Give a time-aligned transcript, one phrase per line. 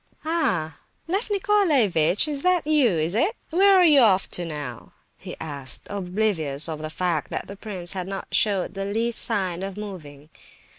[0.25, 0.79] "Ah!
[1.07, 3.35] Lef Nicolaievitch, it's you, is it?
[3.51, 7.93] Where are you off to now?" he asked, oblivious of the fact that the prince
[7.93, 10.29] had not showed the least sign of moving.